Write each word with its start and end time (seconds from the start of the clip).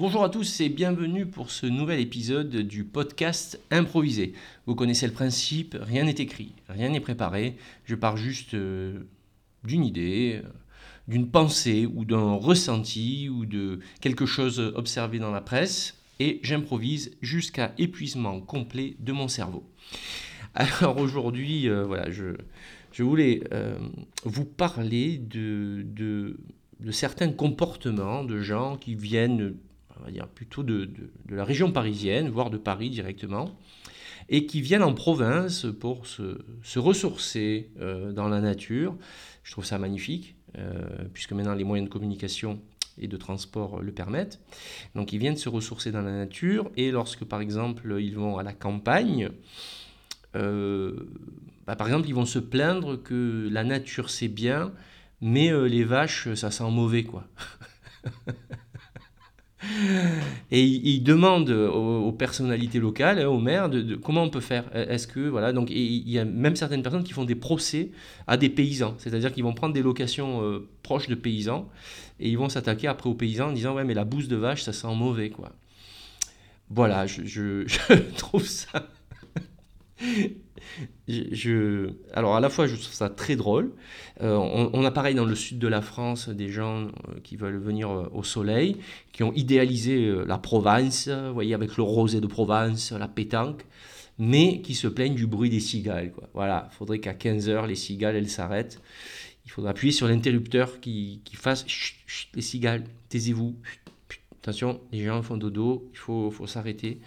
Bonjour 0.00 0.24
à 0.24 0.30
tous 0.30 0.62
et 0.62 0.70
bienvenue 0.70 1.26
pour 1.26 1.50
ce 1.50 1.66
nouvel 1.66 2.00
épisode 2.00 2.56
du 2.56 2.84
podcast 2.84 3.60
improvisé. 3.70 4.32
Vous 4.64 4.74
connaissez 4.74 5.06
le 5.06 5.12
principe, 5.12 5.76
rien 5.78 6.04
n'est 6.04 6.12
écrit, 6.12 6.54
rien 6.70 6.88
n'est 6.88 7.00
préparé, 7.00 7.58
je 7.84 7.94
pars 7.94 8.16
juste 8.16 8.54
euh, 8.54 9.00
d'une 9.62 9.84
idée, 9.84 10.40
euh, 10.42 10.48
d'une 11.06 11.30
pensée 11.30 11.84
ou 11.84 12.06
d'un 12.06 12.32
ressenti 12.32 13.28
ou 13.28 13.44
de 13.44 13.80
quelque 14.00 14.24
chose 14.24 14.72
observé 14.74 15.18
dans 15.18 15.32
la 15.32 15.42
presse 15.42 15.98
et 16.18 16.40
j'improvise 16.42 17.14
jusqu'à 17.20 17.74
épuisement 17.76 18.40
complet 18.40 18.96
de 19.00 19.12
mon 19.12 19.28
cerveau. 19.28 19.68
Alors 20.54 20.96
aujourd'hui, 20.96 21.68
euh, 21.68 21.84
voilà, 21.84 22.10
je, 22.10 22.36
voulais 23.02 23.42
vous 24.24 24.46
parler 24.46 25.18
de 25.18 26.38
certains 26.90 27.32
comportements 27.32 28.24
de 28.24 28.40
gens 28.40 28.78
qui 28.78 28.94
viennent 28.94 29.56
on 30.00 30.04
va 30.04 30.10
dire 30.10 30.28
plutôt 30.28 30.62
de, 30.62 30.88
la 31.28 31.44
région 31.44 31.72
parisienne, 31.72 32.28
voire 32.28 32.50
de 32.50 32.58
Paris 32.58 32.90
directement, 32.90 33.58
et 34.28 34.46
qui 34.46 34.60
viennent 34.60 34.82
en 34.82 34.94
province 34.94 35.66
pour 35.78 36.06
se, 36.06 36.38
ressourcer 36.78 37.70
euh, 37.80 38.12
dans 38.12 38.28
la 38.28 38.40
nature. 38.40 38.96
Je 39.42 39.52
trouve 39.52 39.64
ça 39.64 39.78
magnifique, 39.78 40.36
euh, 40.58 40.82
puisque 41.12 41.32
maintenant 41.32 41.54
les 41.54 41.64
moyens 41.64 41.88
de 41.88 41.92
communication 41.92 42.60
et 42.98 43.08
de 43.08 43.16
transport 43.16 43.80
le 43.80 43.92
permettent. 43.92 44.40
Donc 44.94 45.12
ils 45.12 45.18
viennent 45.18 45.36
se 45.36 45.48
ressourcer 45.48 45.90
dans 45.90 46.02
la 46.02 46.12
nature, 46.12 46.70
et 46.76 46.90
lorsque 46.90 47.24
par 47.24 47.40
exemple 47.40 47.96
ils 48.00 48.16
vont 48.16 48.38
à 48.38 48.42
la 48.42 48.52
campagne, 48.52 49.30
euh, 50.36 50.94
bah, 51.66 51.76
par 51.76 51.88
exemple 51.88 52.08
ils 52.08 52.14
vont 52.14 52.26
se 52.26 52.38
plaindre 52.38 53.02
que 53.02 53.48
la 53.50 53.64
nature 53.64 54.10
c'est 54.10 54.28
bien, 54.28 54.72
mais 55.20 55.50
les 55.68 55.84
vaches 55.84 56.32
ça 56.34 56.50
sent 56.50 56.70
mauvais 56.70 57.04
quoi. 57.04 57.26
Et 60.50 60.64
il, 60.64 61.02
demande 61.02 61.50
aux, 61.50 62.12
personnalités 62.12 62.80
locales, 62.80 63.20
hein, 63.20 63.28
aux 63.28 63.38
maires, 63.38 63.68
de, 63.68 63.94
comment 63.96 64.22
on 64.22 64.30
peut 64.30 64.40
faire. 64.40 64.64
Est-ce 64.74 65.06
que 65.06 65.20
voilà, 65.20 65.52
donc 65.52 65.70
il 65.70 66.08
y 66.08 66.18
a 66.18 66.24
même 66.24 66.56
certaines 66.56 66.82
personnes 66.82 67.04
qui 67.04 67.12
font 67.12 67.24
des 67.24 67.34
procès 67.34 67.90
à 68.26 68.36
des 68.36 68.48
paysans, 68.48 68.94
c'est-à-dire 68.98 69.32
qu'ils 69.32 69.44
vont 69.44 69.54
prendre 69.54 69.74
des 69.74 69.82
locations 69.82 70.42
euh, 70.42 70.68
proches 70.82 71.08
de 71.08 71.14
paysans 71.14 71.68
et 72.18 72.28
ils 72.28 72.38
vont 72.38 72.48
s'attaquer 72.48 72.88
après 72.88 73.08
aux 73.08 73.14
paysans 73.14 73.48
en 73.48 73.52
disant 73.52 73.74
ouais 73.74 73.84
mais 73.84 73.94
la 73.94 74.04
bouse 74.04 74.28
de 74.28 74.36
vache 74.36 74.62
ça 74.62 74.72
sent 74.72 74.94
mauvais 74.94 75.30
quoi. 75.30 75.52
Voilà, 76.70 77.06
je 77.06 77.66
trouve 78.16 78.46
ça 78.46 78.88
alors 82.14 82.36
à 82.36 82.40
la 82.40 82.48
fois 82.48 82.66
je 82.66 82.74
trouve 82.74 82.92
ça 82.92 83.08
très 83.08 83.36
drôle. 83.36 83.72
Euh, 84.20 84.36
on, 84.36 84.84
a 84.84 84.90
pareil 84.90 85.14
dans 85.14 85.24
le 85.24 85.34
sud 85.34 85.58
de 85.58 85.68
la 85.68 85.82
France 85.82 86.28
des 86.28 86.48
gens 86.48 86.82
euh, 86.82 87.20
qui 87.22 87.36
veulent 87.36 87.58
venir 87.58 87.90
euh, 87.90 88.10
au 88.12 88.22
soleil, 88.22 88.76
qui 89.12 89.22
ont 89.22 89.32
idéalisé 89.32 90.12
la 90.26 90.38
Provence, 90.38 91.08
vous 91.08 91.34
voyez 91.34 91.54
avec 91.54 91.76
le 91.76 91.82
rosé 91.82 92.20
de 92.20 92.26
Provence, 92.26 92.92
la 92.92 93.08
pétanque, 93.08 93.64
mais 94.18 94.60
qui 94.60 94.74
se 94.74 94.88
plaignent 94.88 95.14
du 95.14 95.26
bruit 95.26 95.50
des 95.50 95.60
cigales. 95.60 96.12
Quoi. 96.12 96.28
Voilà, 96.34 96.68
il 96.72 96.76
faudrait 96.76 96.98
qu'à 96.98 97.14
15h 97.14 97.66
les 97.66 97.74
cigales 97.74 98.16
elles 98.16 98.30
s'arrêtent. 98.30 98.80
Il 99.46 99.50
faudrait 99.50 99.70
appuyer 99.70 99.92
sur 99.92 100.06
l'interrupteur 100.06 100.80
qui, 100.80 101.22
qui 101.24 101.34
fasse 101.34 101.66
chut, 101.66 102.28
les 102.34 102.42
cigales, 102.42 102.84
taisez-vous. 103.08 103.56
Attention, 104.42 104.80
les 104.90 105.04
gens 105.04 105.20
font 105.22 105.36
dodo, 105.36 105.90
il 105.92 105.98
faut, 105.98 106.30
faut 106.30 106.46
s'arrêter. 106.46 107.00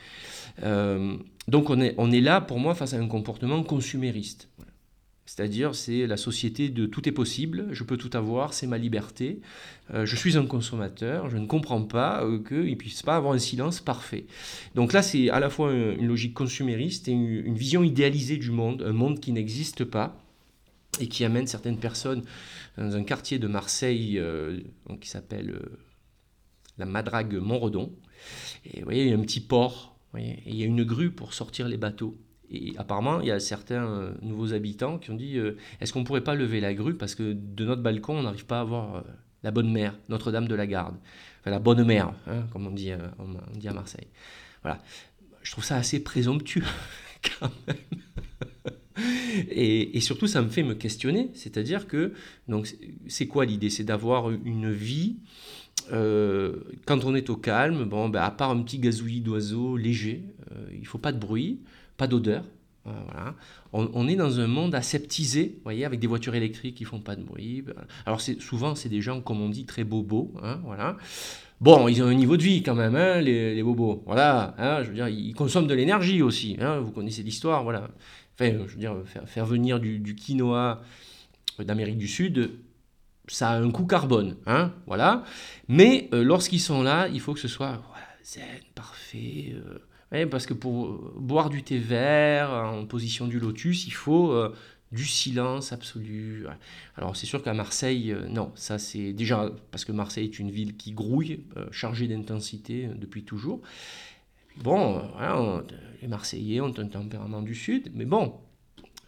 Euh, 0.61 1.17
donc 1.47 1.69
on 1.69 1.79
est, 1.81 1.95
on 1.97 2.11
est 2.11 2.21
là, 2.21 2.41
pour 2.41 2.59
moi, 2.59 2.75
face 2.75 2.93
à 2.93 2.97
un 2.97 3.07
comportement 3.07 3.63
consumériste. 3.63 4.49
C'est-à-dire, 5.25 5.73
c'est 5.73 6.05
la 6.05 6.17
société 6.17 6.67
de 6.67 6.85
tout 6.85 7.07
est 7.07 7.13
possible, 7.13 7.67
je 7.71 7.83
peux 7.83 7.95
tout 7.95 8.09
avoir, 8.13 8.53
c'est 8.53 8.67
ma 8.67 8.77
liberté. 8.77 9.39
Euh, 9.93 10.05
je 10.05 10.17
suis 10.17 10.37
un 10.37 10.45
consommateur, 10.45 11.29
je 11.29 11.37
ne 11.37 11.45
comprends 11.45 11.81
pas 11.81 12.23
euh, 12.23 12.39
qu'il 12.39 12.69
ne 12.69 12.75
puisse 12.75 13.03
pas 13.03 13.15
avoir 13.15 13.33
un 13.33 13.39
silence 13.39 13.79
parfait. 13.79 14.25
Donc 14.75 14.91
là, 14.91 15.01
c'est 15.01 15.29
à 15.29 15.39
la 15.39 15.49
fois 15.49 15.71
une 15.71 16.07
logique 16.07 16.33
consumériste 16.33 17.07
et 17.07 17.11
une, 17.11 17.55
vision 17.55 17.83
idéalisée 17.83 18.35
du 18.35 18.51
monde, 18.51 18.83
un 18.85 18.91
monde 18.91 19.21
qui 19.21 19.31
n'existe 19.31 19.85
pas 19.85 20.19
et 20.99 21.07
qui 21.07 21.23
amène 21.23 21.47
certaines 21.47 21.79
personnes 21.79 22.23
dans 22.77 22.95
un 22.95 23.03
quartier 23.03 23.39
de 23.39 23.47
Marseille 23.47 24.21
qui 24.99 25.09
s'appelle 25.09 25.57
la 26.77 26.85
Madrague 26.85 27.35
Montredon. 27.35 27.91
Et 28.65 28.79
vous 28.79 28.85
voyez, 28.85 29.03
il 29.03 29.09
y 29.09 29.13
a 29.13 29.17
un 29.17 29.21
petit 29.21 29.39
port, 29.39 29.92
et 30.17 30.43
il 30.45 30.55
y 30.55 30.63
a 30.63 30.65
une 30.65 30.83
grue 30.83 31.11
pour 31.11 31.33
sortir 31.33 31.67
les 31.67 31.77
bateaux. 31.77 32.17
Et 32.51 32.73
apparemment, 32.77 33.19
il 33.21 33.27
y 33.27 33.31
a 33.31 33.39
certains 33.39 33.85
euh, 33.85 34.13
nouveaux 34.21 34.53
habitants 34.53 34.99
qui 34.99 35.09
ont 35.11 35.15
dit 35.15 35.37
euh, 35.37 35.57
est-ce 35.81 35.91
qu'on 35.91 36.01
ne 36.01 36.05
pourrait 36.05 36.23
pas 36.23 36.35
lever 36.35 36.59
la 36.59 36.73
grue 36.73 36.95
parce 36.95 37.15
que 37.15 37.33
de 37.33 37.65
notre 37.65 37.81
balcon, 37.81 38.19
on 38.19 38.23
n'arrive 38.23 38.45
pas 38.45 38.59
à 38.59 38.63
voir 38.63 38.97
euh, 38.97 39.01
la 39.41 39.51
bonne 39.51 39.71
mère, 39.71 39.97
Notre-Dame 40.09 40.47
de 40.47 40.55
la 40.55 40.67
Garde. 40.67 40.95
Enfin, 41.41 41.51
la 41.51 41.59
bonne 41.59 41.83
mère, 41.83 42.13
hein, 42.27 42.43
comme 42.51 42.67
on 42.67 42.71
dit, 42.71 42.91
on 43.19 43.57
dit 43.57 43.67
à 43.67 43.73
Marseille. 43.73 44.07
Voilà. 44.61 44.79
Je 45.41 45.51
trouve 45.51 45.65
ça 45.65 45.75
assez 45.75 46.01
présomptueux, 46.01 46.63
quand 47.39 47.51
même. 47.67 47.75
Et, 49.49 49.97
et, 49.97 49.99
surtout, 49.99 50.27
ça 50.27 50.41
me 50.41 50.47
fait 50.47 50.63
me 50.63 50.75
questionner. 50.75 51.31
C'est-à-dire 51.33 51.87
que, 51.87 52.13
donc, 52.47 52.73
c'est 53.07 53.27
quoi 53.27 53.43
l'idée? 53.45 53.69
C'est 53.69 53.83
d'avoir 53.83 54.29
une 54.29 54.71
vie 54.71 55.17
euh, 55.91 56.55
quand 56.85 57.05
on 57.05 57.15
est 57.15 57.29
au 57.29 57.35
calme, 57.35 57.85
bon, 57.85 58.09
ben, 58.09 58.21
à 58.21 58.31
part 58.31 58.51
un 58.51 58.61
petit 58.61 58.79
gazouillis 58.79 59.21
d'oiseaux 59.21 59.77
léger, 59.77 60.23
euh, 60.51 60.65
il 60.77 60.85
faut 60.85 60.97
pas 60.97 61.11
de 61.11 61.19
bruit, 61.19 61.59
pas 61.97 62.07
d'odeur. 62.07 62.43
Euh, 62.85 62.91
voilà. 63.05 63.35
On, 63.71 64.07
est 64.07 64.15
dans 64.15 64.39
un 64.39 64.47
monde 64.47 64.75
aseptisé, 64.75 65.59
voyez, 65.63 65.85
avec 65.85 65.99
des 65.99 66.05
voitures 66.05 66.35
électriques 66.35 66.75
qui 66.75 66.83
font 66.83 66.99
pas 66.99 67.15
de 67.15 67.23
bruit. 67.23 67.63
Alors 68.05 68.21
c'est, 68.21 68.39
souvent, 68.39 68.75
c'est 68.75 68.89
des 68.89 69.01
gens, 69.01 69.21
comme 69.21 69.41
on 69.41 69.49
dit, 69.49 69.65
très 69.65 69.83
bobos. 69.83 70.31
Hein, 70.43 70.59
voilà. 70.63 70.97
Bon, 71.59 71.87
ils 71.87 72.03
ont 72.03 72.07
un 72.07 72.13
niveau 72.13 72.37
de 72.37 72.43
vie 72.43 72.61
quand 72.61 72.75
même, 72.75 72.95
hein, 72.95 73.21
les, 73.21 73.63
bobos. 73.63 74.03
Voilà, 74.05 74.53
hein, 74.57 74.83
je 74.83 74.89
veux 74.89 74.95
dire, 74.95 75.07
ils 75.07 75.33
consomment 75.33 75.65
de 75.65 75.73
l'énergie 75.73 76.21
aussi. 76.21 76.57
Hein, 76.59 76.79
vous 76.81 76.91
connaissez 76.91 77.23
l'histoire, 77.23 77.63
voilà. 77.63 77.87
Enfin, 78.35 78.51
je 78.67 78.73
veux 78.73 78.79
dire, 78.79 78.95
faire, 79.25 79.45
venir 79.45 79.79
du 79.79 80.15
quinoa 80.15 80.81
d'Amérique 81.59 81.97
du 81.97 82.07
Sud, 82.07 82.51
ça 83.27 83.51
a 83.51 83.59
un 83.59 83.71
coût 83.71 83.85
carbone, 83.85 84.37
hein, 84.45 84.73
voilà. 84.85 85.23
Mais 85.67 86.09
euh, 86.13 86.23
lorsqu'ils 86.23 86.59
sont 86.59 86.83
là, 86.83 87.07
il 87.07 87.19
faut 87.19 87.33
que 87.33 87.39
ce 87.39 87.47
soit 87.47 87.81
zen, 88.23 88.43
parfait. 88.75 89.55
Euh, 90.13 90.27
parce 90.27 90.45
que 90.45 90.53
pour 90.53 91.11
boire 91.17 91.49
du 91.49 91.63
thé 91.63 91.79
vert 91.79 92.51
en 92.51 92.85
position 92.85 93.27
du 93.27 93.39
lotus, 93.39 93.87
il 93.87 93.93
faut 93.93 94.31
euh, 94.31 94.53
du 94.91 95.05
silence 95.05 95.73
absolu. 95.73 96.45
Alors 96.97 97.15
c'est 97.15 97.25
sûr 97.25 97.41
qu'à 97.41 97.53
Marseille, 97.53 98.15
non, 98.29 98.51
ça 98.55 98.77
c'est 98.77 99.11
déjà 99.13 99.49
parce 99.71 99.85
que 99.85 99.91
Marseille 99.91 100.25
est 100.25 100.37
une 100.37 100.51
ville 100.51 100.77
qui 100.77 100.91
grouille, 100.91 101.45
chargée 101.71 102.07
d'intensité 102.07 102.89
depuis 102.95 103.23
toujours. 103.23 103.61
Bon, 104.57 105.01
les 106.03 106.07
Marseillais 106.07 106.61
ont 106.61 106.73
un 106.77 106.87
tempérament 106.87 107.41
du 107.41 107.55
Sud, 107.55 107.91
mais 107.95 108.05
bon, 108.05 108.35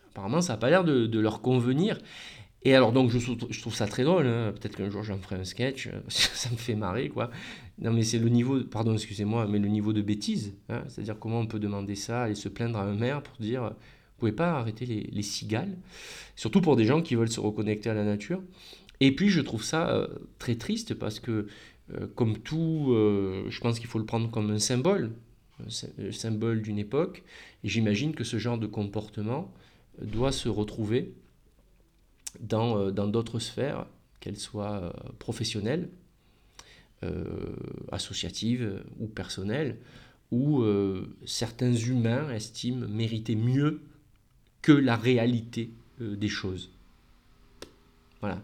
apparemment 0.09 0.41
ça 0.41 0.53
n'a 0.53 0.57
pas 0.57 0.71
l'air 0.71 0.83
de, 0.83 1.19
leur 1.19 1.41
convenir. 1.41 1.99
Et 2.65 2.73
alors, 2.73 2.91
donc, 2.91 3.11
je, 3.11 3.61
trouve 3.61 3.75
ça 3.75 3.85
très 3.85 4.03
drôle. 4.03 4.25
Hein. 4.25 4.51
Peut-être 4.51 4.75
qu'un 4.75 4.89
jour, 4.89 5.03
j'en 5.03 5.19
ferai 5.19 5.35
un 5.35 5.43
sketch. 5.43 5.87
ça 6.07 6.49
me 6.49 6.57
fait 6.57 6.73
marrer, 6.73 7.09
quoi. 7.09 7.29
Non, 7.79 7.93
mais 7.93 8.01
c'est 8.01 8.17
le 8.17 8.27
niveau, 8.27 8.63
pardon, 8.63 8.93
excusez-moi, 8.93 9.47
mais 9.47 9.59
le 9.59 9.67
niveau 9.67 9.93
de 9.93 10.01
bêtise. 10.01 10.55
Hein. 10.69 10.83
C'est-à-dire, 10.87 11.19
comment 11.19 11.39
on 11.41 11.45
peut 11.45 11.59
demander 11.59 11.93
ça, 11.93 12.23
aller 12.23 12.33
se 12.33 12.49
plaindre 12.49 12.79
à 12.79 12.83
un 12.83 12.95
maire 12.95 13.21
pour 13.21 13.37
dire, 13.37 13.65
vous 13.65 14.17
pouvez 14.17 14.31
pas 14.31 14.53
arrêter 14.53 14.85
les, 14.85 15.21
cigales 15.21 15.77
Surtout 16.35 16.59
pour 16.59 16.75
des 16.75 16.85
gens 16.85 17.03
qui 17.03 17.13
veulent 17.13 17.31
se 17.31 17.39
reconnecter 17.39 17.91
à 17.91 17.93
la 17.93 18.03
nature. 18.03 18.41
Et 18.99 19.15
puis, 19.15 19.29
je 19.29 19.41
trouve 19.41 19.63
ça 19.63 19.91
euh, 19.91 20.07
très 20.39 20.55
triste 20.55 20.95
parce 20.95 21.19
que, 21.19 21.45
euh, 21.93 22.07
comme 22.15 22.39
tout, 22.39 22.87
euh, 22.93 23.45
je 23.47 23.59
pense 23.59 23.77
qu'il 23.77 23.87
faut 23.87 23.99
le 23.99 24.05
prendre 24.07 24.31
comme 24.31 24.49
un 24.49 24.59
symbole, 24.59 25.11
un 25.59 26.11
symbole 26.11 26.63
d'une 26.63 26.79
époque. 26.79 27.23
Et 27.63 27.69
j'imagine 27.69 28.15
que 28.15 28.23
ce 28.23 28.39
genre 28.39 28.57
de 28.57 28.65
comportement 28.65 29.53
doit 30.01 30.31
se 30.31 30.49
retrouver 30.49 31.13
euh, 31.13 31.24
dans 32.39 33.07
d'autres 33.07 33.39
sphères, 33.39 33.85
qu'elles 34.19 34.37
soient 34.37 34.81
euh, 34.81 34.91
professionnelles, 35.19 35.89
euh, 37.03 37.55
associatives 37.91 38.81
ou 38.99 39.07
personnelles, 39.07 39.77
où 40.31 40.65
certains 41.25 41.71
humains 41.71 42.29
estiment 42.31 42.87
mériter 42.87 43.35
mieux 43.35 43.79
que 44.63 44.71
la 44.71 44.95
réalité 44.97 45.69
des 45.99 46.27
choses. 46.27 46.71
Voilà. 48.19 48.41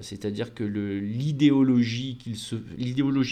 C'est-à-dire 0.00 0.54
que 0.54 0.64
l'idéologie 0.64 2.18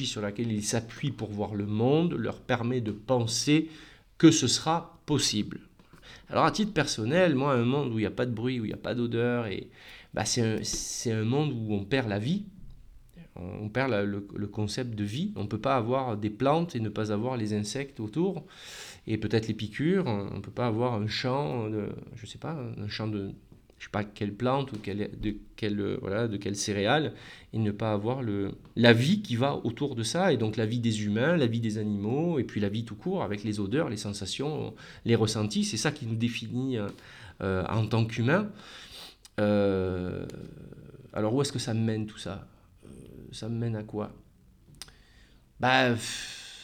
sur 0.06 0.20
laquelle 0.20 0.52
ils 0.52 0.62
s'appuient 0.62 1.10
pour 1.10 1.30
voir 1.30 1.54
le 1.54 1.66
monde 1.66 2.12
leur 2.12 2.38
permet 2.38 2.82
de 2.82 2.92
penser 2.92 3.70
que 4.18 4.30
ce 4.30 4.46
sera 4.46 5.00
possible. 5.06 5.60
Alors 6.30 6.44
à 6.44 6.50
titre 6.50 6.72
personnel, 6.72 7.34
moi, 7.34 7.54
un 7.54 7.64
monde 7.64 7.92
où 7.92 7.98
il 7.98 8.02
n'y 8.02 8.06
a 8.06 8.10
pas 8.10 8.26
de 8.26 8.32
bruit, 8.32 8.60
où 8.60 8.64
il 8.64 8.68
n'y 8.68 8.74
a 8.74 8.78
pas 8.78 8.94
d'odeur, 8.94 9.46
et 9.46 9.70
bah, 10.14 10.24
c'est 10.24 11.12
un, 11.12 11.24
monde 11.24 11.52
où 11.52 11.74
on 11.74 11.84
perd 11.84 12.08
la 12.08 12.18
vie. 12.18 12.44
On 13.36 13.68
perd 13.68 13.92
le, 13.92 14.46
concept 14.48 14.96
de 14.96 15.04
vie. 15.04 15.32
On 15.36 15.44
ne 15.44 15.48
peut 15.48 15.60
pas 15.60 15.76
avoir 15.76 16.16
des 16.16 16.30
plantes 16.30 16.74
et 16.74 16.80
ne 16.80 16.88
pas 16.88 17.12
avoir 17.12 17.36
les 17.36 17.54
insectes 17.54 18.00
autour, 18.00 18.46
et 19.06 19.16
peut-être 19.16 19.46
les 19.46 19.54
piqûres. 19.54 20.06
On 20.06 20.36
ne 20.36 20.40
peut 20.40 20.50
pas 20.50 20.66
avoir 20.66 20.94
un 20.94 21.06
champ, 21.06 21.68
de, 21.70 21.88
je 22.16 22.26
sais 22.26 22.38
pas, 22.38 22.58
un 22.76 22.88
champ 22.88 23.06
de, 23.06 23.32
je 23.78 23.84
sais 23.84 23.90
pas 23.90 24.04
quelle 24.04 24.34
plante 24.34 24.72
ou 24.72 24.76
de, 24.76 25.36
quelle, 25.56 25.98
voilà, 26.00 26.26
de 26.28 26.36
quelle 26.36 26.56
céréale, 26.56 27.14
et 27.52 27.58
ne 27.58 27.70
pas 27.70 27.92
avoir 27.92 28.22
le, 28.22 28.52
la 28.76 28.92
vie 28.92 29.22
qui 29.22 29.36
va 29.36 29.56
autour 29.64 29.94
de 29.94 30.02
ça, 30.02 30.32
et 30.32 30.36
donc 30.36 30.56
la 30.56 30.66
vie 30.66 30.80
des 30.80 31.04
humains, 31.04 31.36
la 31.36 31.46
vie 31.46 31.60
des 31.60 31.78
animaux, 31.78 32.38
et 32.38 32.44
puis 32.44 32.60
la 32.60 32.68
vie 32.68 32.84
tout 32.84 32.96
court, 32.96 33.22
avec 33.22 33.44
les 33.44 33.60
odeurs, 33.60 33.88
les 33.88 33.96
sensations, 33.96 34.74
les 35.04 35.14
ressentis, 35.14 35.64
c'est 35.64 35.76
ça 35.76 35.92
qui 35.92 36.06
nous 36.06 36.16
définit 36.16 36.78
euh, 37.40 37.64
en 37.68 37.86
tant 37.86 38.04
qu'humains. 38.04 38.50
Euh, 39.38 40.26
alors 41.12 41.32
où 41.34 41.40
est-ce 41.42 41.52
que 41.52 41.60
ça 41.60 41.72
mène 41.72 42.06
tout 42.06 42.18
ça? 42.18 42.48
Euh, 42.84 42.88
Ça 43.30 43.48
mène 43.48 43.76
à 43.76 43.84
quoi? 43.84 44.12
Bah, 45.60 45.96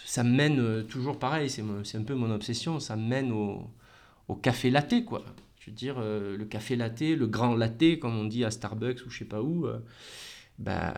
ça 0.05 0.25
mène 0.25 0.84
toujours 0.87 1.19
pareil, 1.19 1.49
c'est 1.49 1.96
un 1.96 2.02
peu 2.02 2.14
mon 2.14 2.31
obsession, 2.31 2.81
ça 2.81 2.96
mène 2.96 3.32
au, 3.32 3.70
au 4.28 4.34
café 4.34 4.70
latte, 4.70 5.05
quoi. 5.05 5.25
Je 5.64 5.70
veux 5.70 5.76
dire, 5.76 5.96
euh, 5.99 6.37
le 6.37 6.44
café 6.44 6.76
latte, 6.76 7.00
le 7.00 7.26
grand 7.26 7.55
latte, 7.55 7.99
comme 7.99 8.14
on 8.14 8.25
dit 8.25 8.44
à 8.44 8.50
Starbucks 8.50 9.06
ou 9.06 9.08
je 9.08 9.20
sais 9.20 9.25
pas 9.25 9.40
où, 9.40 9.66
euh, 9.66 9.78
bah, 10.58 10.94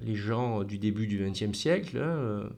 les 0.00 0.16
gens 0.16 0.64
du 0.64 0.76
début 0.76 1.06
du 1.06 1.18
XXe 1.18 1.56
siècle, 1.56 1.98
hein, 1.98 2.00
euh, 2.00 2.48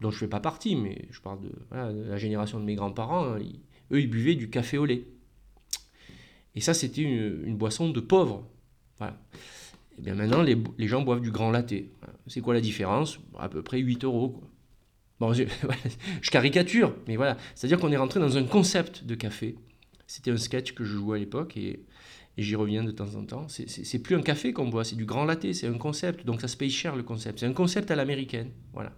dont 0.00 0.12
je 0.12 0.18
fais 0.18 0.28
pas 0.28 0.38
partie, 0.38 0.76
mais 0.76 1.06
je 1.10 1.20
parle 1.20 1.40
de, 1.40 1.50
la 1.72 2.18
génération 2.18 2.60
de 2.60 2.64
mes 2.64 2.76
grands-parents, 2.76 3.34
hein, 3.34 3.40
eux, 3.90 4.00
ils 4.00 4.08
buvaient 4.08 4.36
du 4.36 4.48
café 4.48 4.78
au 4.78 4.84
lait. 4.84 5.08
Et 6.54 6.60
ça, 6.60 6.72
c'était 6.72 7.02
une, 7.02 7.56
boisson 7.56 7.90
de 7.90 7.98
pauvres. 7.98 8.46
Voilà. 8.98 9.18
Et 9.98 10.02
bien 10.02 10.14
maintenant, 10.14 10.42
les, 10.42 10.86
gens 10.86 11.02
boivent 11.02 11.20
du 11.20 11.32
grand 11.32 11.50
latte. 11.50 11.74
C'est 12.28 12.42
quoi 12.42 12.54
la 12.54 12.60
différence? 12.60 13.18
À 13.40 13.48
peu 13.48 13.62
près 13.62 13.80
8 13.80 14.04
euros. 14.04 14.40
Bon, 15.18 15.32
je, 15.32 15.42
je, 16.22 16.30
caricature, 16.30 16.94
mais 17.08 17.16
voilà. 17.16 17.36
C'est-à-dire 17.56 17.80
qu'on 17.80 17.90
est 17.90 17.96
rentré 17.96 18.20
dans 18.20 18.36
un 18.36 18.44
concept 18.44 19.02
de 19.02 19.16
café 19.16 19.56
c'était 20.12 20.30
un 20.30 20.36
sketch 20.36 20.72
que 20.72 20.84
je 20.84 20.94
jouais 20.94 21.16
à 21.16 21.20
l'époque 21.20 21.56
et, 21.56 21.80
j'y 22.38 22.54
reviens 22.56 22.82
de 22.82 22.90
temps 22.90 23.14
en 23.14 23.24
temps. 23.24 23.46
C'est 23.48 23.98
plus 23.98 24.16
un 24.16 24.22
café 24.22 24.54
qu'on 24.54 24.68
boit, 24.68 24.84
c'est 24.84 24.96
du 24.96 25.04
grand 25.04 25.26
latte, 25.26 25.52
c'est 25.52 25.66
un 25.66 25.76
concept. 25.76 26.24
Donc 26.24 26.40
ça 26.40 26.48
se 26.48 26.56
paye 26.56 26.70
cher 26.70 26.96
le 26.96 27.02
concept. 27.02 27.40
C'est 27.40 27.46
un 27.46 27.52
concept 27.52 27.90
à 27.90 27.96
l'américaine. 27.96 28.50
Voilà. 28.72 28.92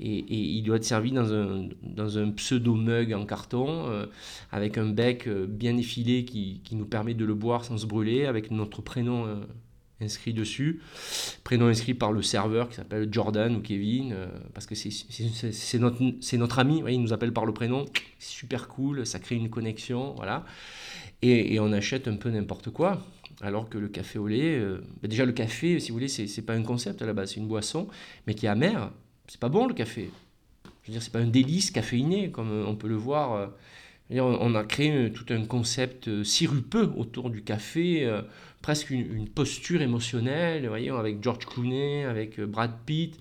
Et, 0.00 0.24
il 0.28 0.62
doit 0.62 0.76
être 0.76 0.84
servi 0.84 1.12
dans 1.12 2.18
un, 2.18 2.30
pseudo-mug 2.32 3.12
en 3.14 3.24
carton, 3.24 3.88
euh, 3.88 4.06
avec 4.50 4.78
un 4.78 4.86
bec 4.86 5.28
euh, 5.28 5.46
bien 5.46 5.76
effilé 5.76 6.24
qui, 6.24 6.60
qui, 6.64 6.74
nous 6.74 6.86
permet 6.86 7.14
de 7.14 7.24
le 7.24 7.34
boire 7.34 7.64
sans 7.64 7.78
se 7.78 7.86
brûler, 7.86 8.26
avec 8.26 8.50
notre 8.50 8.82
prénom. 8.82 9.26
Euh, 9.26 9.36
inscrit 10.02 10.32
dessus. 10.32 10.80
Prénom 11.44 11.66
inscrit 11.66 11.94
par 11.94 12.12
le 12.12 12.22
serveur 12.22 12.68
qui 12.68 12.76
s'appelle 12.76 13.08
Jordan 13.10 13.56
ou 13.56 13.60
Kevin, 13.60 14.12
euh, 14.12 14.26
parce 14.54 14.66
que 14.66 14.74
c'est 14.74 15.78
notre, 15.78 16.02
notre 16.36 16.58
ami, 16.58 16.82
il 16.88 17.00
nous 17.00 17.12
appelle 17.12 17.32
par 17.32 17.46
le 17.46 17.52
prénom, 17.52 17.86
c'est 18.18 18.32
super 18.32 18.68
cool, 18.68 19.06
ça 19.06 19.18
crée 19.18 19.36
une 19.36 19.50
connexion, 19.50 20.14
voilà. 20.14 20.44
Et, 21.22 21.60
on 21.60 21.72
achète 21.72 22.08
un 22.08 22.16
peu 22.16 22.30
n'importe 22.30 22.70
quoi. 22.70 23.04
Alors 23.40 23.68
que 23.68 23.78
le 23.78 23.88
café 23.88 24.18
au 24.18 24.28
lait, 24.28 24.58
euh, 24.58 24.82
bah 25.00 25.08
déjà 25.08 25.24
le 25.24 25.32
café, 25.32 25.80
si 25.80 25.90
vous 25.90 25.96
voulez, 25.96 26.08
c'est 26.08 26.42
pas 26.42 26.54
un 26.54 26.62
concept 26.62 27.02
à 27.02 27.06
la 27.06 27.12
base, 27.12 27.30
c'est 27.30 27.40
une 27.40 27.48
boisson, 27.48 27.88
mais 28.26 28.34
qui 28.34 28.46
est 28.46 28.48
amère. 28.48 28.90
C'est 29.26 29.40
pas 29.40 29.48
bon 29.48 29.66
le 29.66 29.74
café. 29.74 30.10
Je 30.82 30.88
veux 30.88 30.92
dire, 30.92 31.02
c'est 31.02 31.12
pas 31.12 31.20
un 31.20 31.26
délice 31.26 31.70
caféiné 31.70 32.30
comme 32.30 32.50
on 32.66 32.74
peut 32.74 32.88
le 32.88 32.96
voir. 32.96 33.32
Euh, 33.32 33.46
on 34.10 34.54
a 34.54 34.64
créé 34.64 35.10
tout 35.12 35.26
un 35.30 35.44
concept 35.46 36.22
sirupeux 36.22 36.92
autour 36.96 37.30
du 37.30 37.42
café, 37.42 38.06
presque 38.62 38.90
une, 38.90 39.28
posture 39.28 39.82
émotionnelle, 39.82 40.66
avec 40.66 41.22
George 41.22 41.44
Clooney, 41.44 42.04
avec 42.04 42.38
euh, 42.38 42.46
Brad 42.46 42.72
Pitt. 42.86 43.18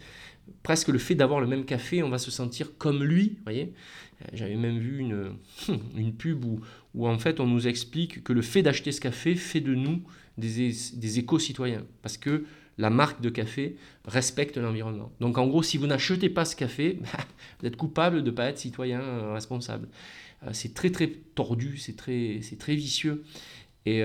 Presque 0.64 0.90
le 0.90 1.00
fait 1.00 1.16
d'avoir 1.16 1.42
le 1.42 1.48
même 1.48 1.66
café, 1.66 2.04
on 2.04 2.10
va 2.10 2.20
se 2.20 2.32
sentir 2.32 2.78
comme 2.78 3.04
lui, 3.04 3.40
voyez. 3.44 3.74
Euh, 4.22 4.26
j'avais 4.34 4.56
même 4.56 4.78
vu 4.78 5.00
une, 5.00 5.34
une 5.98 6.14
pub 6.14 6.46
où, 6.46 6.62
où, 6.94 7.08
en 7.08 7.18
fait 7.18 7.40
on 7.40 7.48
nous 7.48 7.68
explique 7.68 8.24
que 8.24 8.32
le 8.32 8.44
fait 8.44 8.62
d'acheter 8.62 8.92
ce 8.92 9.02
café 9.02 9.36
fait 9.36 9.62
de 9.62 9.74
nous 9.74 10.04
des, 10.38 10.72
des 10.94 11.20
éco-citoyens. 11.20 11.84
Parce 12.04 12.18
que 12.18 12.46
la 12.82 12.90
marque 12.90 13.22
de 13.22 13.30
café 13.30 13.78
respecte 14.06 14.58
l'environnement. 14.58 15.12
Donc 15.20 15.38
en 15.38 15.48
gros, 15.48 15.64
si 15.64 15.78
vous 15.78 15.88
n'achetez 15.88 16.30
pas 16.30 16.44
ce 16.46 16.56
café, 16.56 17.00
vous 17.60 17.68
êtes 17.68 17.78
coupable 17.78 18.24
de 18.24 18.32
ne 18.32 18.36
pas 18.36 18.46
être 18.46 18.58
citoyen 18.58 19.02
euh, 19.02 19.34
responsable. 19.34 19.88
c'est 20.52 20.74
très 20.74 20.90
très 20.90 21.08
tordu, 21.08 21.78
c'est 21.78 21.96
très, 21.96 22.42
très 22.60 22.76
vicieux. 22.76 23.24
Et, 23.86 24.04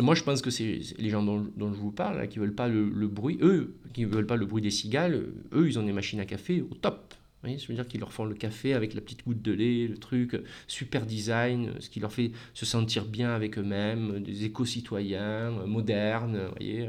moi, 0.00 0.14
je 0.14 0.22
pense 0.22 0.42
que 0.42 0.50
c'est 0.50 0.80
les 0.98 1.10
gens 1.10 1.24
dont, 1.24 1.72
je 1.72 1.78
vous 1.78 1.90
parle, 1.90 2.28
qui 2.28 2.38
veulent 2.38 2.54
pas 2.54 2.68
le, 2.68 3.08
bruit, 3.08 3.36
eux, 3.42 3.74
qui 3.92 4.04
veulent 4.04 4.26
pas 4.26 4.36
le 4.36 4.46
bruit 4.46 4.62
des 4.62 4.70
cigales, 4.70 5.26
eux, 5.52 5.66
ils 5.66 5.76
ont 5.78 5.82
des 5.82 5.92
machines 5.92 6.20
à 6.20 6.24
café 6.24 6.62
au 6.62 6.74
top. 6.74 7.14
Vous 7.14 7.48
voyez, 7.48 7.58
je 7.58 7.66
veux 7.68 7.74
dire 7.74 7.86
qu'ils 7.86 8.00
leur 8.00 8.12
font 8.12 8.24
le 8.24 8.34
café 8.34 8.74
avec 8.74 8.94
la 8.94 9.00
petite 9.00 9.24
goutte 9.24 9.42
de 9.42 9.52
lait, 9.52 9.86
le 9.86 9.96
truc, 9.96 10.40
super 10.66 11.06
design, 11.06 11.72
ce 11.78 11.88
qui 11.88 12.00
leur 12.00 12.12
fait 12.12 12.32
se 12.52 12.66
sentir 12.66 13.04
bien 13.04 13.30
avec 13.30 13.58
eux-mêmes, 13.58 14.22
des 14.22 14.44
éco-citoyens, 14.44 15.50
modernes, 15.66 16.46
vous 16.46 16.54
voyez. 16.56 16.88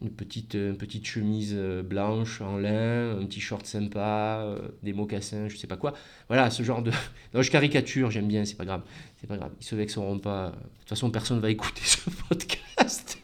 Euh, 0.00 0.04
une 0.04 0.10
petite, 0.10 0.54
une 0.54 0.76
petite 0.76 1.06
chemise 1.06 1.54
euh, 1.56 1.82
blanche 1.82 2.40
en 2.40 2.56
lin, 2.56 3.18
un 3.18 3.26
petit 3.26 3.40
short 3.40 3.66
sympa, 3.66 4.40
euh, 4.42 4.68
des 4.82 4.92
mocassins, 4.92 5.48
je 5.48 5.56
sais 5.56 5.66
pas 5.66 5.76
quoi. 5.76 5.94
Voilà, 6.28 6.50
ce 6.50 6.62
genre 6.62 6.82
de. 6.82 6.90
Non, 7.34 7.42
je 7.42 7.50
caricature, 7.50 8.10
j'aime 8.10 8.28
bien, 8.28 8.44
c'est 8.44 8.56
pas 8.56 8.64
grave. 8.64 8.82
C'est 9.20 9.26
pas 9.26 9.36
grave. 9.36 9.52
Ils 9.60 9.64
se 9.64 9.74
vexeront 9.74 10.18
pas. 10.18 10.50
De 10.50 10.78
toute 10.80 10.88
façon, 10.88 11.10
personne 11.10 11.40
va 11.40 11.50
écouter 11.50 11.82
ce 11.84 12.10
podcast. 12.28 13.18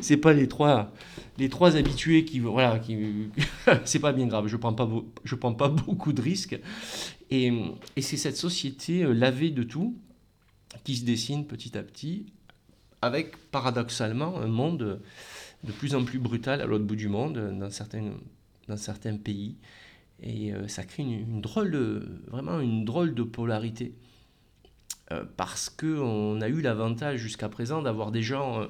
c'est 0.00 0.16
pas 0.16 0.32
les 0.32 0.48
trois, 0.48 0.92
les 1.38 1.48
trois 1.48 1.76
habitués 1.76 2.24
qui. 2.24 2.40
Voilà, 2.40 2.78
qui. 2.78 3.30
c'est 3.84 4.00
pas 4.00 4.12
bien 4.12 4.26
grave. 4.26 4.46
Je 4.46 4.56
prends 4.56 4.74
pas, 4.74 4.88
je 5.24 5.34
prends 5.34 5.54
pas 5.54 5.68
beaucoup 5.68 6.12
de 6.12 6.22
risques. 6.22 6.58
Et, 7.30 7.52
et 7.96 8.02
c'est 8.02 8.16
cette 8.16 8.36
société 8.36 9.02
euh, 9.02 9.12
lavée 9.12 9.50
de 9.50 9.62
tout 9.62 9.96
qui 10.84 10.96
se 10.96 11.04
dessine 11.04 11.46
petit 11.46 11.76
à 11.76 11.82
petit, 11.82 12.26
avec 13.02 13.36
paradoxalement 13.50 14.38
un 14.38 14.46
monde 14.46 15.00
de 15.64 15.72
plus 15.72 15.94
en 15.94 16.04
plus 16.04 16.18
brutal 16.18 16.60
à 16.60 16.66
l'autre 16.66 16.84
bout 16.84 16.96
du 16.96 17.08
monde, 17.08 17.58
dans 17.58 17.70
certains, 17.70 19.16
pays. 19.16 19.56
Et 20.20 20.52
euh, 20.52 20.66
ça 20.68 20.84
crée 20.84 21.04
une, 21.04 21.40
drôle 21.40 21.76
vraiment 22.26 22.60
une 22.60 22.84
drôle 22.84 23.14
de 23.14 23.22
polarité. 23.22 23.94
Euh, 25.10 25.24
parce 25.36 25.70
qu'on 25.70 26.40
a 26.42 26.48
eu 26.48 26.60
l'avantage 26.60 27.20
jusqu'à 27.20 27.48
présent 27.48 27.80
d'avoir 27.82 28.10
des 28.12 28.22
gens. 28.22 28.60
Euh, 28.60 28.66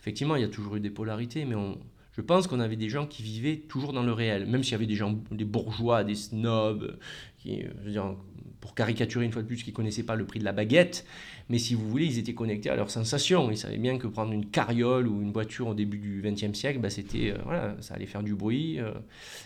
effectivement, 0.00 0.36
il 0.36 0.42
y 0.42 0.44
a 0.44 0.48
toujours 0.48 0.76
eu 0.76 0.80
des 0.80 0.90
polarités, 0.90 1.44
mais 1.44 1.54
on, 1.54 1.78
je 2.12 2.20
pense 2.20 2.46
qu'on 2.46 2.60
avait 2.60 2.76
des 2.76 2.88
gens 2.88 3.06
qui 3.06 3.22
vivaient 3.22 3.56
toujours 3.56 3.92
dans 3.92 4.02
le 4.02 4.12
réel, 4.12 4.46
même 4.46 4.62
s'il 4.62 4.72
y 4.72 4.74
avait 4.74 4.86
des 4.86 4.96
gens, 4.96 5.18
des 5.30 5.44
bourgeois, 5.44 6.04
des 6.04 6.14
snobs, 6.14 6.98
qui, 7.38 7.64
dire, 7.86 8.14
pour 8.62 8.74
caricaturer 8.74 9.24
une 9.24 9.32
fois 9.32 9.42
de 9.42 9.46
plus, 9.46 9.62
qui 9.62 9.70
ne 9.70 9.74
connaissaient 9.74 10.04
pas 10.04 10.14
le 10.14 10.24
prix 10.24 10.38
de 10.38 10.44
la 10.44 10.52
baguette, 10.52 11.04
mais 11.48 11.58
si 11.58 11.74
vous 11.74 11.88
voulez, 11.88 12.06
ils 12.06 12.18
étaient 12.18 12.32
connectés 12.32 12.70
à 12.70 12.76
leurs 12.76 12.90
sensations. 12.90 13.50
Ils 13.50 13.58
savaient 13.58 13.76
bien 13.76 13.98
que 13.98 14.06
prendre 14.06 14.32
une 14.32 14.46
carriole 14.46 15.08
ou 15.08 15.20
une 15.20 15.32
voiture 15.32 15.66
au 15.66 15.74
début 15.74 15.98
du 15.98 16.22
XXe 16.24 16.56
siècle, 16.56 16.78
bah, 16.78 16.88
c'était, 16.88 17.32
euh, 17.32 17.38
voilà, 17.44 17.76
ça 17.80 17.94
allait 17.94 18.06
faire 18.06 18.22
du 18.22 18.34
bruit, 18.34 18.78
euh, 18.78 18.92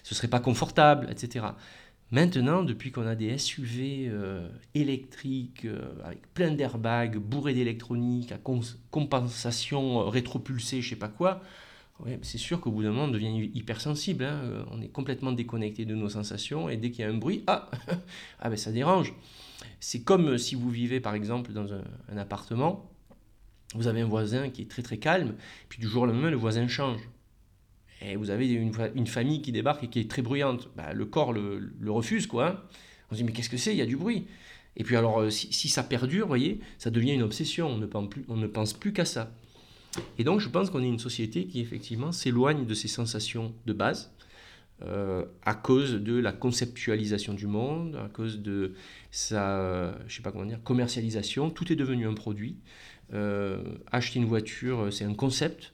ce 0.02 0.14
serait 0.14 0.28
pas 0.28 0.40
confortable, 0.40 1.08
etc. 1.10 1.46
Maintenant, 2.10 2.62
depuis 2.62 2.92
qu'on 2.92 3.06
a 3.06 3.14
des 3.14 3.36
SUV 3.38 4.06
euh, 4.08 4.48
électriques 4.74 5.66
avec 6.04 6.32
plein 6.34 6.52
d'airbags, 6.52 7.16
bourrés 7.16 7.54
d'électronique, 7.54 8.32
à 8.32 8.38
compensation 8.90 10.08
rétropulsée, 10.08 10.82
je 10.82 10.90
sais 10.90 10.96
pas 10.96 11.08
quoi, 11.08 11.40
c'est 12.22 12.38
sûr 12.38 12.60
qu'au 12.60 12.70
bout 12.70 12.82
d'un 12.82 12.90
moment, 12.90 13.04
on 13.04 13.10
devient 13.10 13.50
hypersensible. 13.54 14.24
Hein. 14.24 14.66
On 14.70 14.82
est 14.82 14.88
complètement 14.88 15.32
déconnecté 15.32 15.84
de 15.84 15.94
nos 15.94 16.08
sensations 16.08 16.68
et 16.68 16.76
dès 16.76 16.90
qu'il 16.90 17.04
y 17.04 17.08
a 17.08 17.10
un 17.10 17.16
bruit, 17.16 17.42
ah, 17.46 17.70
ah 18.40 18.50
ben 18.50 18.56
ça 18.56 18.70
dérange. 18.70 19.14
C'est 19.80 20.02
comme 20.02 20.38
si 20.38 20.54
vous 20.54 20.70
vivez 20.70 21.00
par 21.00 21.14
exemple 21.14 21.52
dans 21.52 21.72
un, 21.72 22.16
appartement, 22.16 22.90
vous 23.74 23.86
avez 23.86 24.00
un 24.00 24.06
voisin 24.06 24.50
qui 24.50 24.62
est 24.62 24.70
très 24.70 24.82
très 24.82 24.98
calme, 24.98 25.34
puis 25.68 25.80
du 25.80 25.88
jour 25.88 26.02
au 26.02 26.06
lendemain, 26.06 26.30
le 26.30 26.36
voisin 26.36 26.68
change. 26.68 27.00
Et 28.02 28.16
vous 28.16 28.30
avez 28.30 28.46
une, 28.48 29.06
famille 29.06 29.40
qui 29.40 29.52
débarque 29.52 29.84
et 29.84 29.88
qui 29.88 30.00
est 30.00 30.10
très 30.10 30.20
bruyante. 30.20 30.68
Bah, 30.76 30.92
le 30.92 31.06
corps 31.06 31.32
le, 31.32 31.72
refuse, 31.86 32.26
quoi. 32.26 32.48
Hein. 32.48 32.60
On 33.10 33.14
se 33.14 33.20
dit, 33.20 33.24
mais 33.24 33.32
qu'est-ce 33.32 33.48
que 33.48 33.56
c'est? 33.56 33.72
Il 33.72 33.78
y 33.78 33.82
a 33.82 33.86
du 33.86 33.96
bruit. 33.96 34.26
Et 34.76 34.84
puis 34.84 34.96
alors, 34.96 35.20
euh, 35.20 35.30
si, 35.30 35.68
ça 35.68 35.82
perdure, 35.82 36.26
vous 36.26 36.28
voyez, 36.28 36.60
ça 36.76 36.90
devient 36.90 37.12
une 37.12 37.22
obsession. 37.22 37.68
On 37.68 37.78
ne 37.78 37.86
pense 37.86 38.10
plus, 38.10 38.24
on 38.28 38.36
ne 38.36 38.46
pense 38.46 38.74
plus 38.74 38.92
qu'à 38.92 39.06
ça. 39.06 39.32
Et 40.18 40.24
donc, 40.24 40.40
je 40.40 40.48
pense 40.48 40.70
qu'on 40.70 40.82
est 40.82 40.88
une 40.88 40.98
société 40.98 41.46
qui, 41.46 41.60
effectivement, 41.60 42.12
s'éloigne 42.12 42.66
de 42.66 42.74
ses 42.74 42.88
sensations 42.88 43.54
de 43.66 43.72
base 43.72 44.10
euh, 44.82 45.24
à 45.42 45.54
cause 45.54 45.94
de 45.94 46.18
la 46.18 46.32
conceptualisation 46.32 47.32
du 47.32 47.46
monde, 47.46 47.96
à 47.96 48.08
cause 48.08 48.40
de 48.40 48.74
sa, 49.10 49.96
je 50.06 50.16
sais 50.16 50.22
pas 50.22 50.32
comment 50.32 50.44
dire, 50.44 50.62
commercialisation. 50.62 51.48
Tout 51.50 51.72
est 51.72 51.76
devenu 51.76 52.06
un 52.06 52.14
produit. 52.14 52.58
Euh, 53.14 53.62
acheter 53.90 54.18
une 54.18 54.26
voiture, 54.26 54.92
c'est 54.92 55.04
un 55.04 55.14
concept. 55.14 55.72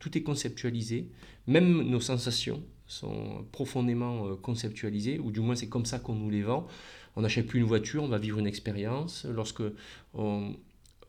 Tout 0.00 0.18
est 0.18 0.22
conceptualisé. 0.22 1.08
Même 1.46 1.88
nos 1.88 2.00
sensations 2.00 2.62
sont 2.86 3.46
profondément 3.52 4.26
euh, 4.26 4.34
conceptualisées, 4.34 5.18
ou 5.18 5.30
du 5.30 5.40
moins 5.40 5.56
c'est 5.56 5.68
comme 5.68 5.86
ça 5.86 5.98
qu'on 5.98 6.14
nous 6.14 6.28
les 6.28 6.42
vend. 6.42 6.66
On 7.16 7.22
n'achète 7.22 7.46
plus 7.46 7.60
une 7.60 7.66
voiture, 7.66 8.02
on 8.02 8.08
va 8.08 8.18
vivre 8.18 8.38
une 8.38 8.46
expérience. 8.46 9.26
Lorsque 9.30 9.62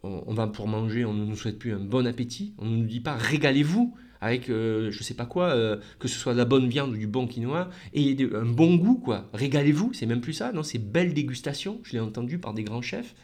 on, 0.03 0.33
va 0.33 0.47
pour 0.47 0.67
manger, 0.67 1.05
on 1.05 1.13
ne 1.13 1.25
nous 1.25 1.35
souhaite 1.35 1.57
plus 1.57 1.73
un 1.73 1.79
bon 1.79 2.05
appétit. 2.05 2.53
On 2.57 2.65
ne 2.65 2.77
nous 2.77 2.85
dit 2.85 2.99
pas 2.99 3.15
régalez-vous 3.15 3.95
avec 4.23 4.49
euh, 4.49 4.89
je 4.91 5.03
sais 5.03 5.15
pas 5.15 5.25
quoi, 5.25 5.49
euh, 5.49 5.77
que 5.99 6.07
ce 6.07 6.17
soit 6.17 6.33
de 6.33 6.37
la 6.37 6.45
bonne 6.45 6.69
viande 6.69 6.91
ou 6.91 6.97
du 6.97 7.07
bon 7.07 7.27
quinoa, 7.27 7.69
et 7.93 8.15
un 8.33 8.45
bon 8.45 8.75
goût, 8.75 8.95
quoi. 8.95 9.29
Régalez-vous, 9.33 9.91
c'est 9.93 10.05
même 10.05 10.21
plus 10.21 10.31
ça, 10.31 10.53
non 10.53 10.63
C'est 10.63 10.77
belle 10.77 11.13
dégustation, 11.13 11.81
je 11.83 11.93
l'ai 11.93 11.99
entendu 11.99 12.39
par 12.39 12.53
des 12.53 12.63
grands 12.63 12.81
chefs. 12.81 13.15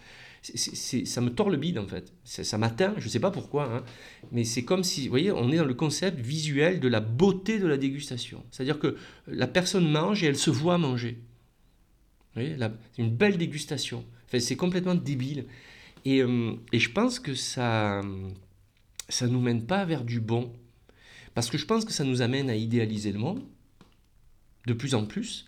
ça 0.44 1.22
me 1.22 1.30
tord 1.30 1.50
le 1.50 1.56
bide 1.56 1.80
en 1.80 1.88
fait. 1.88 2.12
Ça, 2.26 2.58
m'atteint, 2.58 2.94
je 2.98 3.06
ne 3.06 3.10
sais 3.10 3.22
pas 3.22 3.32
pourquoi, 3.32 3.74
hein. 3.74 3.84
mais 4.34 4.44
c'est 4.44 4.64
comme 4.64 4.84
si, 4.84 5.04
vous 5.04 5.10
voyez, 5.10 5.32
on 5.32 5.52
est 5.52 5.58
dans 5.58 5.64
le 5.64 5.74
concept 5.74 6.20
visuel 6.20 6.82
de 6.82 6.90
la 6.90 7.00
beauté 7.00 7.60
de 7.60 7.68
la 7.68 7.78
dégustation. 7.78 8.44
C'est-à-dire 8.52 8.80
que 8.80 8.98
la 9.28 9.48
personne 9.48 9.90
mange 9.90 10.22
et 10.24 10.28
elle 10.28 10.38
se 10.38 10.50
voit 10.50 10.78
manger. 10.78 11.18
Vous 12.36 12.42
voyez, 12.42 12.58
c'est 12.60 13.02
une 13.02 13.16
belle 13.16 13.38
dégustation. 13.38 14.04
Enfin, 14.28 14.40
c'est 14.40 14.58
complètement 14.58 14.96
débile. 14.96 15.46
Et, 16.06 16.22
euh, 16.22 16.54
et, 16.72 16.80
je 16.80 16.92
pense 16.92 17.20
que 17.20 17.36
ça 17.36 18.02
ça 19.10 19.28
nous 19.28 19.42
mène 19.42 19.66
pas 19.66 19.86
vers 19.86 20.04
du 20.04 20.20
bon. 20.20 20.52
Parce 21.34 21.50
que 21.50 21.58
je 21.58 21.66
pense 21.66 21.86
que 21.86 21.92
ça 21.92 22.04
nous 22.04 22.22
amène 22.22 22.50
à 22.50 22.56
idéaliser 22.56 23.12
le 23.12 23.20
monde, 23.20 23.44
de 24.68 24.74
plus 24.74 24.94
en 24.94 25.06
plus. 25.06 25.48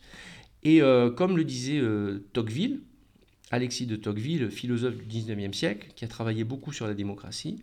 Et 0.64 0.82
euh, 0.82 1.12
comme 1.12 1.38
le 1.38 1.44
disait 1.44 1.80
euh, 1.80 2.26
Tocqueville, 2.34 2.82
Alexis 3.52 3.86
de 3.86 3.96
Tocqueville, 3.96 4.50
philosophe 4.50 4.96
du 4.96 5.06
19e 5.06 5.54
siècle, 5.54 5.90
qui 5.96 6.06
a 6.06 6.08
travaillé 6.08 6.44
beaucoup 6.44 6.72
sur 6.72 6.88
la 6.88 6.94
démocratie, 6.94 7.62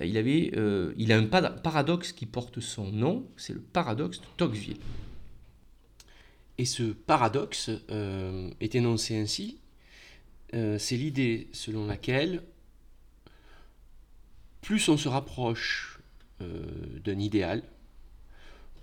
il, 0.00 0.16
avait, 0.16 0.52
il 0.96 1.12
a 1.12 1.18
un 1.18 1.24
paradoxe 1.24 2.12
qui 2.12 2.24
porte 2.24 2.60
son 2.60 2.92
nom, 2.92 3.26
c'est 3.36 3.52
le 3.52 3.60
paradoxe 3.60 4.20
de 4.20 4.26
Tocqueville. 4.36 4.76
Et 6.56 6.64
ce 6.64 6.84
paradoxe 6.84 7.70
est 7.88 8.74
énoncé 8.76 9.18
ainsi, 9.18 9.58
c'est 10.52 10.96
l'idée 10.96 11.48
selon 11.52 11.86
laquelle 11.86 12.42
plus 14.62 14.88
on 14.88 14.96
se 14.96 15.08
rapproche 15.08 15.98
d'un 16.40 17.18
idéal, 17.18 17.62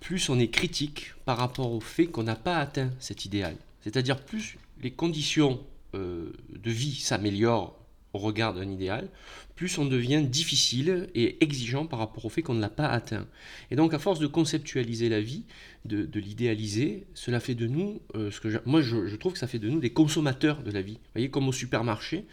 plus 0.00 0.28
on 0.28 0.38
est 0.38 0.50
critique 0.50 1.14
par 1.24 1.38
rapport 1.38 1.72
au 1.72 1.80
fait 1.80 2.06
qu'on 2.06 2.22
n'a 2.22 2.36
pas 2.36 2.58
atteint 2.58 2.90
cet 3.00 3.24
idéal. 3.24 3.56
C'est-à-dire 3.82 4.24
plus 4.24 4.56
les 4.80 4.90
conditions 4.90 5.64
euh, 5.94 6.32
de 6.50 6.70
vie 6.70 6.94
s'améliorent 6.94 7.78
au 8.16 8.18
regard 8.18 8.54
d'un 8.54 8.68
idéal, 8.68 9.08
plus 9.54 9.78
on 9.78 9.86
devient 9.86 10.22
difficile 10.22 11.08
et 11.14 11.42
exigeant 11.42 11.86
par 11.86 11.98
rapport 11.98 12.24
au 12.24 12.28
fait 12.28 12.42
qu'on 12.42 12.54
ne 12.54 12.60
l'a 12.60 12.68
pas 12.68 12.88
atteint. 12.88 13.26
Et 13.70 13.76
donc 13.76 13.94
à 13.94 13.98
force 13.98 14.18
de 14.18 14.26
conceptualiser 14.26 15.08
la 15.08 15.20
vie, 15.20 15.44
de, 15.84 16.20
l'idéaliser, 16.20 17.06
cela 17.14 17.40
fait 17.40 17.54
de 17.54 17.66
nous, 17.66 18.00
euh, 18.14 18.30
ce 18.30 18.40
que 18.40 18.48
moi 18.66 18.82
je, 18.82 19.16
trouve 19.16 19.32
que 19.32 19.38
ça 19.38 19.46
fait 19.46 19.58
de 19.58 19.68
nous 19.68 19.80
des 19.80 19.90
consommateurs 19.90 20.62
de 20.62 20.70
la 20.70 20.82
vie. 20.82 20.94
Vous 20.94 21.12
voyez, 21.14 21.30
comme 21.30 21.48
au 21.48 21.52
supermarché, 21.52 22.26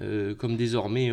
euh, 0.00 0.34
comme 0.34 0.56
désormais 0.56 1.10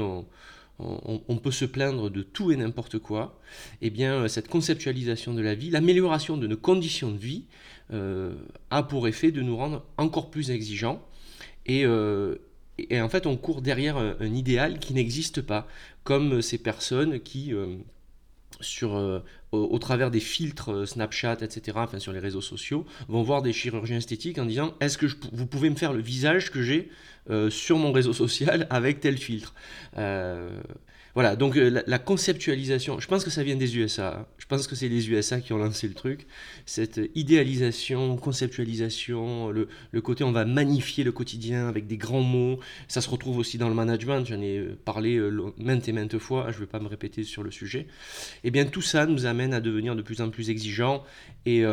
on 0.77 1.37
peut 1.41 1.51
se 1.51 1.65
plaindre 1.65 2.09
de 2.09 2.21
tout 2.21 2.51
et 2.51 2.57
n'importe 2.57 2.99
quoi, 2.99 3.39
eh 3.81 3.89
bien 3.89 4.13
euh, 4.15 4.27
cette 4.27 4.49
conceptualisation 4.49 5.33
de 5.33 5.41
la 5.41 5.55
vie, 5.55 5.69
l'amélioration 5.69 6.37
de 6.37 6.47
nos 6.47 6.57
conditions 6.57 7.11
de 7.11 7.17
vie, 7.17 7.45
a 8.71 8.81
pour 8.81 9.07
effet 9.07 9.31
de 9.31 9.41
nous 9.41 9.55
rendre 9.55 9.85
encore 9.97 10.31
plus 10.31 10.49
exigeants. 10.49 11.05
Et, 11.67 11.85
en 12.91 13.09
fait, 13.09 13.25
on 13.25 13.37
court 13.37 13.61
derrière 13.61 13.97
un 13.97 14.33
idéal 14.33 14.79
qui 14.79 14.93
n'existe 14.93 15.41
pas, 15.41 15.67
comme 16.03 16.41
ces 16.41 16.57
personnes 16.57 17.19
qui 17.19 17.53
sur, 18.61 18.95
euh, 18.95 19.19
au, 19.51 19.77
travers 19.79 20.11
des 20.11 20.19
filtres 20.19 20.71
euh, 20.71 20.85
Snapchat, 20.85 21.37
etc., 21.41 21.77
enfin 21.81 21.99
sur 21.99 22.13
les 22.13 22.19
réseaux 22.19 22.41
sociaux, 22.41 22.85
vont 23.07 23.23
voir 23.23 23.41
des 23.41 23.53
chirurgiens 23.53 23.97
esthétiques 23.97 24.37
en 24.37 24.45
disant 24.45 24.73
Est-ce 24.79 24.97
que 24.97 25.07
vous 25.31 25.45
pouvez 25.45 25.69
me 25.69 25.75
faire 25.75 25.93
le 25.93 26.01
visage 26.01 26.51
que 26.51 26.61
j'ai 26.61 26.89
euh, 27.29 27.49
sur 27.49 27.77
mon 27.77 27.91
réseau 27.91 28.13
social 28.13 28.67
avec 28.69 28.99
tel 28.99 29.17
filtre? 29.17 29.53
Voilà, 31.15 31.37
donc 31.37 31.55
euh, 31.55 31.81
la, 31.87 31.97
conceptualisation, 31.97 32.99
je 32.99 33.07
pense 33.07 33.23
que 33.23 33.29
ça 33.29 33.41
vient 33.41 33.55
des 33.55 33.77
USA. 33.77 34.19
Hein. 34.19 34.25
Je 34.45 34.49
pense 34.55 34.67
que 34.67 34.75
c'est 34.75 34.89
les 34.89 35.09
USA 35.09 35.41
qui 35.41 35.53
ont 35.53 35.57
lancé 35.57 35.87
le 35.87 35.95
truc. 35.95 36.27
Cette 36.67 37.01
idéalisation, 37.15 38.15
conceptualisation, 38.15 39.49
le, 39.49 39.67
le, 39.91 40.01
côté 40.01 40.23
on 40.23 40.31
va 40.31 40.45
magnifier 40.45 41.03
le 41.03 41.11
quotidien 41.11 41.67
avec 41.67 41.87
des 41.87 41.97
grands 41.97 42.21
mots. 42.21 42.59
Ça 42.87 43.01
se 43.01 43.09
retrouve 43.09 43.39
aussi 43.39 43.57
dans 43.57 43.69
le 43.69 43.73
management. 43.73 44.23
J'en 44.23 44.39
ai 44.39 44.59
euh, 44.59 44.77
parlé 44.85 45.15
euh, 45.15 45.51
maintes 45.57 45.87
et 45.87 45.93
maintes 45.93 46.19
fois. 46.19 46.51
Je 46.51 46.57
ne 46.57 46.59
vais 46.59 46.67
pas 46.67 46.79
me 46.79 46.87
répéter 46.87 47.23
sur 47.23 47.41
le 47.41 47.49
sujet. 47.49 47.87
Eh 48.43 48.51
bien, 48.51 48.65
tout 48.65 48.83
ça 48.83 49.07
nous 49.07 49.25
amène 49.25 49.51
à 49.51 49.61
devenir 49.61 49.95
de 49.95 50.03
plus 50.03 50.21
en 50.21 50.29
plus 50.29 50.51
exigeants 50.51 51.03
et, 51.47 51.63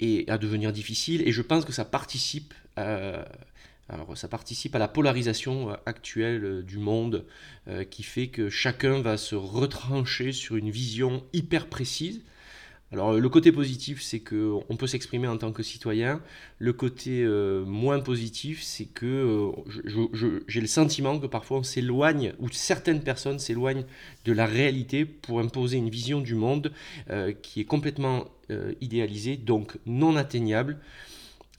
et 0.00 0.24
à 0.28 0.38
devenir 0.38 0.72
difficiles. 0.72 1.20
Et 1.28 1.32
je 1.32 1.42
pense 1.42 1.66
que 1.66 1.72
ça 1.72 1.84
participe 1.84 2.54
à 2.76 3.26
alors 3.88 4.16
ça 4.16 4.28
participe 4.28 4.74
à 4.74 4.78
la 4.78 4.88
polarisation 4.88 5.70
euh, 5.70 5.74
actuelle 5.86 6.44
euh, 6.44 6.62
du 6.62 6.78
monde 6.78 7.26
euh, 7.68 7.84
qui 7.84 8.02
fait 8.02 8.28
que 8.28 8.48
chacun 8.48 9.00
va 9.00 9.16
se 9.16 9.34
retrancher 9.34 10.32
sur 10.32 10.56
une 10.56 10.70
vision 10.70 11.22
hyper 11.32 11.66
précise. 11.68 12.22
Alors 12.92 13.14
le 13.14 13.28
côté 13.28 13.50
positif 13.50 14.02
c'est 14.02 14.20
qu'on 14.20 14.76
peut 14.78 14.86
s'exprimer 14.86 15.26
en 15.26 15.36
tant 15.36 15.52
que 15.52 15.64
citoyen. 15.64 16.22
Le 16.58 16.72
côté 16.72 17.26
moins 17.66 17.98
positif 17.98 18.62
c'est 18.62 18.84
que 18.84 19.50
j'ai 20.46 20.60
le 20.60 20.66
sentiment 20.68 21.18
que 21.18 21.26
parfois 21.26 21.58
on 21.58 21.62
s'éloigne 21.64 22.34
ou 22.38 22.48
certaines 22.50 23.02
personnes 23.02 23.40
s'éloignent 23.40 23.84
de 24.26 24.32
la 24.32 24.46
réalité 24.46 25.06
pour 25.06 25.40
imposer 25.40 25.78
une 25.78 25.90
vision 25.90 26.20
du 26.20 26.36
monde 26.36 26.72
qui 27.42 27.60
est 27.60 27.64
complètement 27.64 28.26
idéalisée, 28.80 29.38
donc 29.38 29.76
non 29.86 30.14
atteignable 30.14 30.78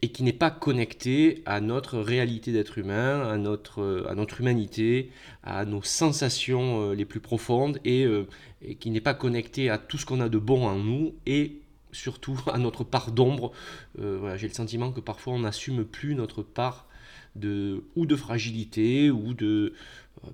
et 0.02 0.10
qui 0.10 0.24
n'est 0.24 0.34
pas 0.34 0.52
connecté 0.52 1.42
à 1.46 1.62
notre 1.62 1.98
réalité 2.00 2.52
d'être 2.52 2.78
humain, 2.78 3.28
à 3.28 3.38
notre, 3.38 4.06
à 4.10 4.16
notre 4.16 4.42
humanité, 4.42 5.10
à 5.44 5.66
nos 5.66 5.82
sensations 5.82 6.82
euh, 6.82 6.96
les 6.96 7.06
plus 7.06 7.20
profondes 7.20 7.80
euh, 7.88 8.26
et, 8.62 8.76
qui 8.76 8.92
n'est 8.92 9.02
pas 9.02 9.14
connecté 9.14 9.70
à 9.70 9.78
tout 9.78 9.98
ce 9.98 10.06
qu'on 10.06 10.20
a 10.20 10.30
de 10.30 10.38
bon 10.38 10.68
en 10.68 10.76
nous 10.76 11.16
et 11.26 11.62
surtout 11.92 12.40
à 12.54 12.58
notre 12.58 12.84
part 12.84 13.12
d'ombre. 13.12 13.52
Euh, 14.00 14.38
J'ai 14.38 14.48
le 14.48 14.54
sentiment 14.54 14.92
que 14.92 15.00
parfois 15.00 15.34
on 15.34 15.40
n'assume 15.40 15.86
plus 15.86 16.16
notre 16.16 16.44
part 16.44 16.88
de, 17.36 17.84
ou 17.96 18.06
de 18.06 18.16
fragilité 18.16 19.10
ou 19.10 19.34
de, 19.34 19.74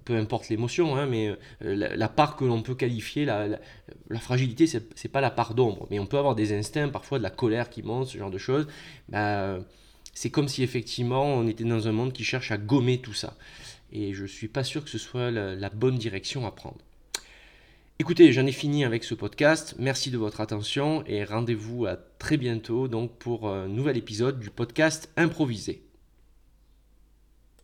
peu 0.06 0.16
importe 0.16 0.50
l'émotion, 0.50 0.96
hein, 0.96 1.06
mais 1.06 1.30
euh, 1.30 1.36
la, 1.96 2.10
part 2.10 2.36
que 2.36 2.46
l'on 2.46 2.62
peut 2.62 2.76
qualifier, 2.76 3.26
la, 3.26 3.60
fragilité, 4.20 4.68
c'est, 4.68 5.04
n'est 5.04 5.12
pas 5.12 5.22
la 5.22 5.32
part 5.32 5.54
d'ombre, 5.54 5.88
mais 5.90 6.00
on 6.00 6.06
peut 6.06 6.18
avoir 6.18 6.36
des 6.36 6.54
instincts, 6.54 6.90
parfois 6.90 7.18
de 7.18 7.24
la 7.24 7.30
colère 7.30 7.70
qui 7.70 7.84
monte, 7.84 8.08
ce 8.08 8.18
genre 8.18 8.32
de 8.32 8.38
choses. 8.38 8.68
Bah, 9.10 9.60
c'est 10.14 10.30
comme 10.30 10.48
si 10.48 10.64
effectivement 10.64 11.26
on 11.26 11.48
était 11.48 11.64
dans 11.64 11.88
un 11.88 11.92
monde 11.92 12.14
qui 12.14 12.24
cherche 12.24 12.52
à 12.52 12.58
gommer 12.58 13.00
tout 13.00 13.14
ça. 13.14 13.36
Et 13.92 14.14
je 14.14 14.26
suis 14.26 14.48
pas 14.48 14.64
sûr 14.64 14.84
que 14.84 14.90
ce 14.90 14.98
soit 14.98 15.32
la, 15.32 15.70
bonne 15.70 15.98
direction 15.98 16.46
à 16.46 16.52
prendre. 16.52 16.78
Écoutez, 18.00 18.32
j'en 18.32 18.46
ai 18.46 18.52
fini 18.52 18.84
avec 18.84 19.04
ce 19.04 19.14
podcast. 19.14 19.76
Merci 19.78 20.10
de 20.12 20.18
votre 20.18 20.42
attention 20.42 21.04
et 21.06 21.24
rendez-vous 21.24 21.86
à 21.86 21.98
très 22.18 22.38
bientôt 22.38 22.88
donc 22.88 23.12
pour 23.18 23.48
un 23.48 23.68
nouvel 23.68 23.98
épisode 23.98 24.40
du 24.40 24.50
podcast 24.50 25.12
improvisé. 25.18 25.84